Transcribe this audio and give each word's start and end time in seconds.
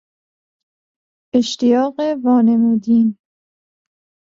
اشتیاق 1.35 1.95
وانمودین 2.23 3.07